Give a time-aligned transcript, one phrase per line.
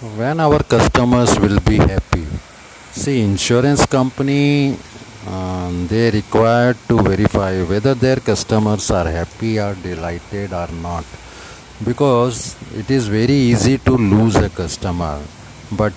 [0.00, 2.24] when our customers will be happy.
[2.90, 4.74] See insurance company
[5.26, 11.04] um, they require to verify whether their customers are happy or delighted or not.
[11.84, 15.20] Because it is very easy to lose a customer
[15.70, 15.92] but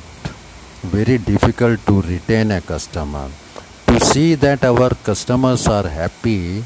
[0.84, 3.30] very difficult to retain a customer.
[3.88, 6.64] To see that our customers are happy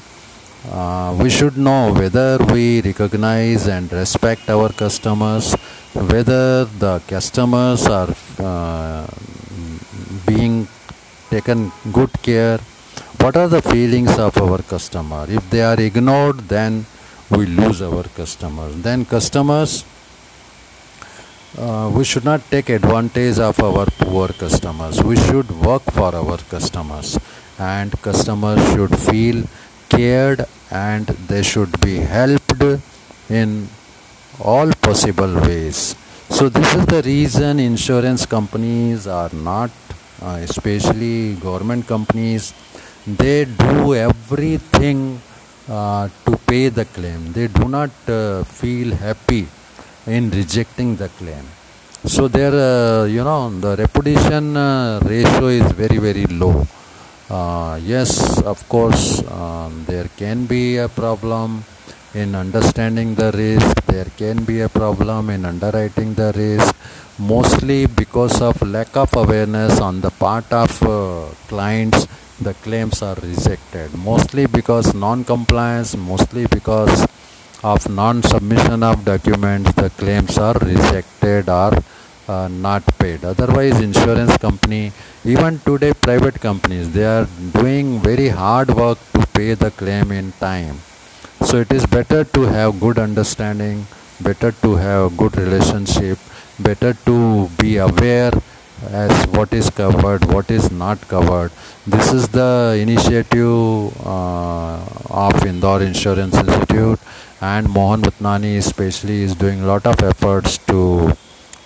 [0.71, 5.53] uh, we should know whether we recognize and respect our customers,
[5.93, 9.07] whether the customers are uh,
[10.25, 10.67] being
[11.29, 12.59] taken good care.
[13.21, 15.25] What are the feelings of our customer?
[15.29, 16.85] If they are ignored, then
[17.29, 18.75] we lose our customers.
[18.81, 19.85] Then customers,
[21.57, 25.01] uh, we should not take advantage of our poor customers.
[25.03, 27.17] We should work for our customers,
[27.57, 29.43] and customers should feel
[29.89, 32.63] cared and they should be helped
[33.29, 33.67] in
[34.39, 35.95] all possible ways.
[36.29, 39.71] So, this is the reason insurance companies are not,
[40.21, 42.53] uh, especially government companies,
[43.05, 45.21] they do everything
[45.69, 47.31] uh, to pay the claim.
[47.31, 49.47] They do not uh, feel happy
[50.05, 51.45] in rejecting the claim.
[52.05, 56.67] So, their, uh, you know, the reputation uh, ratio is very, very low
[57.29, 61.63] uh, yes, of course, um, there can be a problem
[62.13, 66.75] in understanding the risk, there can be a problem in underwriting the risk,
[67.19, 72.07] mostly because of lack of awareness on the part of uh, clients.
[72.39, 77.07] The claims are rejected mostly because non compliance, mostly because
[77.63, 81.73] of non submission of documents, the claims are rejected or
[82.27, 83.25] uh, not paid.
[83.25, 84.91] Otherwise insurance company
[85.33, 90.31] even today private companies they are doing very hard work to pay the claim in
[90.43, 90.77] time.
[91.47, 93.85] So it is better to have good understanding
[94.21, 96.17] better to have good relationship
[96.67, 98.31] better to be aware
[99.01, 101.51] as what is covered what is not covered.
[101.85, 104.79] This is the initiative uh,
[105.25, 106.99] of indore insurance institute
[107.41, 110.81] and mohan Bhatnani especially is doing a lot of efforts to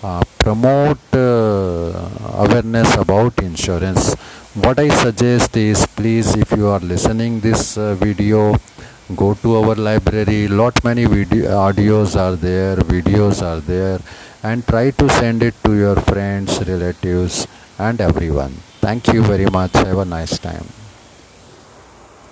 [0.04, 4.14] uh, promote uh, awareness about insurance.
[4.64, 8.56] What i suggest is please if you are listening this uh, video
[9.16, 10.48] go to our library.
[10.48, 14.00] Lot many video audios are there videos are there
[14.44, 17.48] and try to send it to your friends relatives
[17.78, 18.52] and everyone.
[18.82, 19.74] Thank you very much.
[19.74, 20.81] Have a nice time